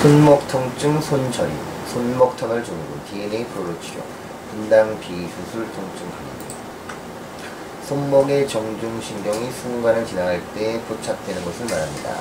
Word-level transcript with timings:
손목 0.00 0.46
통증 0.46 1.00
손저림, 1.00 1.52
손목 1.88 2.36
터널 2.36 2.62
증후군, 2.62 3.00
DNA 3.10 3.44
프로로 3.46 3.80
치료, 3.80 4.00
분당 4.48 4.96
비수술 5.00 5.66
통증 5.72 6.08
클리닉. 6.08 6.38
손목의 7.82 8.46
정중신경이 8.46 9.50
순간을 9.50 10.06
지나갈 10.06 10.40
때 10.54 10.80
포착되는 10.86 11.44
것을 11.44 11.66
말합니다. 11.66 12.14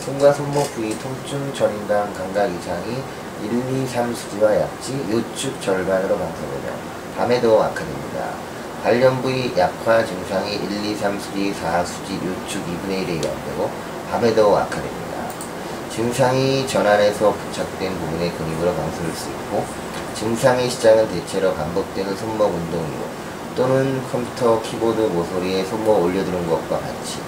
손과 0.00 0.32
손목 0.32 0.64
부위 0.74 0.98
통증 0.98 1.54
전인당 1.54 2.12
감각 2.12 2.50
이상이 2.50 3.00
1, 3.44 3.84
2, 3.84 3.86
3 3.86 4.12
수지와 4.12 4.56
약지, 4.56 5.06
요축 5.12 5.62
절반으로 5.62 6.18
방사되며 6.18 6.72
밤에도 7.16 7.62
악화됩니다. 7.62 8.30
관련 8.82 9.22
부위 9.22 9.56
약화 9.56 10.04
증상이 10.04 10.56
1, 10.56 10.84
2, 10.86 10.96
3 10.96 11.20
수지, 11.20 11.54
4 11.54 11.84
수지, 11.84 12.14
요축 12.14 12.66
2분의 12.66 13.06
1에 13.06 13.08
의원되고 13.10 13.70
밤에도 14.10 14.56
악화됩니다. 14.58 15.11
증상이 15.94 16.66
전환에서 16.66 17.34
부착된 17.34 17.98
부분의 17.98 18.32
근육으로 18.32 18.72
수 19.14 19.28
있고 19.28 19.62
증상의 20.14 20.70
시작은 20.70 21.06
대체로 21.10 21.52
반복되는 21.52 22.16
손목 22.16 22.46
운동이고 22.46 23.04
또는 23.54 24.02
컴퓨터 24.10 24.62
키보드 24.62 25.00
모서리에 25.00 25.62
손목 25.66 26.02
올려두는 26.02 26.48
것과 26.48 26.78
같이 26.78 27.18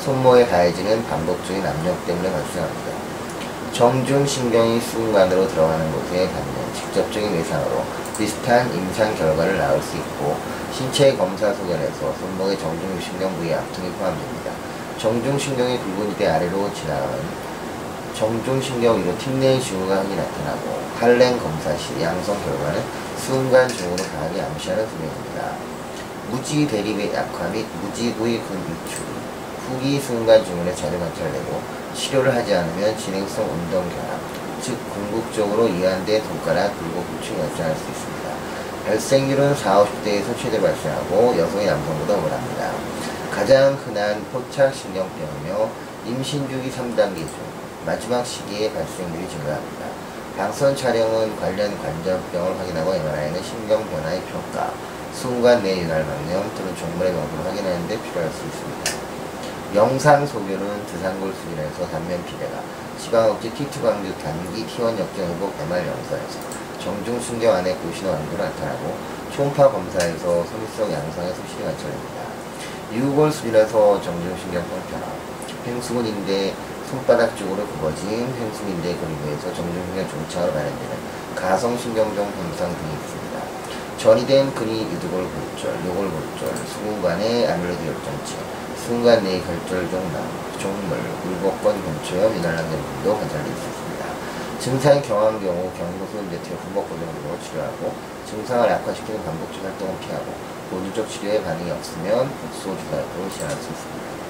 손목에 0.00 0.46
가해지는 0.46 1.04
반복적인 1.04 1.66
압력 1.66 2.06
때문에 2.06 2.32
발생합니다. 2.32 2.92
정중신경이 3.74 4.80
수근관으로 4.80 5.46
들어가는 5.48 5.92
곳에 5.92 6.26
닿는 6.26 6.74
직접적인 6.74 7.30
외상으로 7.30 7.84
비슷한 8.16 8.72
임상 8.72 9.14
결과를 9.16 9.58
낳을 9.58 9.82
수 9.82 9.96
있고 9.98 10.34
신체 10.72 11.14
검사 11.14 11.52
소견에서 11.52 12.14
손목의 12.20 12.58
정중신경 12.58 13.36
부위 13.36 13.52
압통이 13.52 13.90
포함됩니다. 13.90 14.50
정중신경이 14.96 15.78
굵은 15.78 16.12
이대 16.12 16.26
아래로 16.28 16.72
지나가는 16.72 17.43
정중신경 18.14 19.00
위로 19.00 19.18
틱내 19.18 19.58
증후가 19.58 19.96
흔히 19.96 20.14
나타나고 20.14 20.78
할랭 21.00 21.36
검사 21.36 21.76
시 21.76 22.00
양성 22.00 22.40
결과는 22.44 22.80
순간 23.18 23.68
증후를 23.68 24.04
강하게 24.12 24.40
암시하는 24.40 24.86
소견입니다. 24.86 25.52
무지 26.30 26.66
대립의 26.66 27.12
약화 27.12 27.48
및 27.48 27.66
무지 27.82 28.14
부위 28.14 28.38
근 28.38 28.56
유출, 28.60 29.04
후기 29.66 29.98
순간 29.98 30.44
증후에 30.44 30.72
자주 30.76 30.96
관찰되고 30.96 31.60
치료를 31.94 32.32
하지 32.32 32.54
않으면 32.54 32.96
진행성 32.96 33.44
운동 33.44 33.82
결합, 33.90 34.20
즉 34.62 34.78
궁극적으로 34.94 35.66
이완된 35.66 36.22
손가락 36.22 36.72
그리고 36.78 37.00
후충이 37.00 37.40
나타날 37.40 37.74
수 37.74 37.82
있습니다. 37.82 38.30
발생률은 38.86 39.56
4, 39.56 39.84
50대에서 39.84 40.38
최대 40.40 40.60
발생하고 40.60 41.36
여성의 41.36 41.66
남성보다 41.66 42.14
오랍니다. 42.14 42.70
가장 43.32 43.76
흔한 43.84 44.24
포착신경병이며 44.32 45.68
임신 46.06 46.48
주기 46.48 46.70
3단계 46.70 47.16
중 47.16 47.63
마지막 47.84 48.24
시기에 48.24 48.72
발생률이 48.72 49.28
증가합니다. 49.28 49.86
방선 50.38 50.74
촬영은 50.74 51.36
관련 51.36 51.78
관절병을 51.78 52.58
확인하고 52.58 52.94
MRI는 52.94 53.42
신경 53.42 53.84
변화의 53.90 54.22
평가, 54.22 54.72
순간 55.12 55.62
내 55.62 55.82
윤활 55.82 56.02
망령 56.02 56.50
또는 56.56 56.74
종물의 56.74 57.12
명도를 57.12 57.44
확인하는 57.44 57.86
데 57.86 58.00
필요할 58.00 58.30
수 58.32 58.44
있습니다. 58.46 58.90
영상 59.74 60.26
소견은 60.26 60.86
드산골 60.86 61.34
수준에서 61.34 61.86
단면 61.90 62.24
피대가 62.24 62.62
지방 62.98 63.30
억제 63.30 63.50
T2 63.50 63.82
강조 63.82 64.16
단기 64.18 64.66
T1 64.66 64.98
역전 64.98 65.28
회복 65.28 65.52
MR 65.60 65.86
영상에서 65.86 66.38
정중 66.80 67.20
신경 67.20 67.54
안에 67.56 67.74
고신호 67.74 68.10
완도가 68.10 68.44
나타나고 68.44 68.96
초음파 69.34 69.70
검사에서 69.70 70.44
소미성 70.44 70.90
양상의 70.90 71.34
소실이 71.34 71.64
관찰됩니다. 71.64 72.24
6월 72.92 73.30
수준에서 73.30 74.00
정중 74.00 74.36
신경성 74.38 74.82
변화, 74.90 75.06
횡수근인데 75.66 76.54
손바닥 76.94 77.36
쪽으로 77.36 77.66
굽어진 77.66 78.32
횡수인대 78.38 78.94
그리고에서 78.94 79.52
정중신경 79.52 80.08
종착으로 80.08 80.52
발현되는 80.52 80.94
가성신경종 81.34 82.24
현상 82.24 82.70
등이 82.70 82.92
있습니다. 82.94 83.34
전이된 83.98 84.54
근이 84.54 84.82
유두골 84.92 85.26
골절, 85.26 85.74
요골 85.86 86.10
골절, 86.10 86.56
수근관의 86.66 87.50
아밀로드 87.50 87.84
열정체, 87.84 88.36
순간 88.86 89.24
내 89.24 89.40
결절종 89.40 90.12
남, 90.12 90.22
종물, 90.60 90.96
굴복권 91.22 91.82
근초염, 91.82 92.36
이날랑된 92.36 92.70
등도 92.70 93.18
관찰될 93.18 93.46
수 93.46 93.62
있습니다. 93.66 94.04
증상이 94.60 95.02
경한 95.02 95.40
경우 95.40 95.72
경소수 95.76 96.22
네트의 96.30 96.56
군복 96.58 96.88
고정으로 96.88 97.38
치료하고 97.42 97.92
증상을 98.30 98.70
악화시키는 98.70 99.24
반복적 99.24 99.64
활동은 99.64 99.98
피하고 99.98 100.32
보조적 100.70 101.10
치료에 101.10 101.42
반응이 101.42 101.70
없으면 101.72 102.30
복소 102.30 102.78
주사약으로 102.78 103.30
시행할 103.30 103.56
수 103.56 103.70
있습니다. 103.70 104.23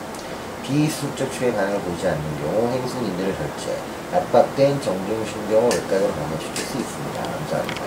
비수적 0.65 1.31
치료에 1.31 1.53
반응을 1.53 1.79
보이지 1.81 2.09
않는 2.09 2.23
경우 2.41 2.69
행순인대를 2.73 3.37
결제, 3.37 3.77
압박된 4.13 4.81
정중신경을 4.81 5.69
외곽으로 5.69 6.11
방해시킬 6.13 6.57
수 6.57 6.79
있습니다. 6.79 7.23
감사합니다. 7.23 7.85